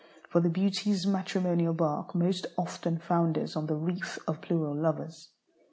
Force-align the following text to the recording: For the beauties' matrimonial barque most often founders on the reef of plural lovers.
For 0.29 0.41
the 0.41 0.49
beauties' 0.49 1.05
matrimonial 1.05 1.75
barque 1.75 2.15
most 2.15 2.47
often 2.57 2.97
founders 2.97 3.55
on 3.55 3.67
the 3.67 3.75
reef 3.75 4.17
of 4.27 4.41
plural 4.41 4.73
lovers. 4.75 5.29